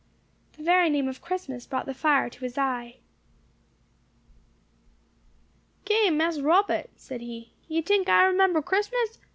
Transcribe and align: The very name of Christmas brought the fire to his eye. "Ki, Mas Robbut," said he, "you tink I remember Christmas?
The 0.53 0.63
very 0.63 0.89
name 0.89 1.07
of 1.07 1.21
Christmas 1.21 1.67
brought 1.67 1.85
the 1.85 1.93
fire 1.93 2.27
to 2.27 2.39
his 2.39 2.57
eye. 2.57 2.95
"Ki, 5.85 6.09
Mas 6.09 6.39
Robbut," 6.39 6.89
said 6.95 7.21
he, 7.21 7.53
"you 7.67 7.83
tink 7.83 8.09
I 8.09 8.23
remember 8.25 8.63
Christmas? 8.63 9.19